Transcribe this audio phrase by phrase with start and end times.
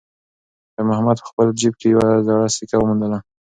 [0.71, 3.17] خیر محمد په خپل جېب کې یوه زړه سکه وموندله.